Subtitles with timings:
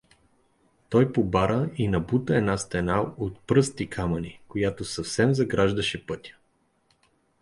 [0.89, 6.37] Той побара и набута една стена от пръст и камъни, която съвсем заграждаше пътя.